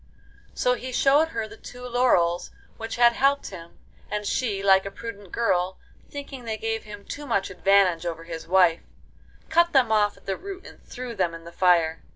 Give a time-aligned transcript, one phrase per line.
[0.55, 3.77] So he showed her the two laurels which had helped him,
[4.09, 5.77] and she, like a prudent girl,
[6.09, 8.81] thinking they gave him too much advantage over his wife,
[9.49, 12.01] cut them off at the root and threw them in the fire.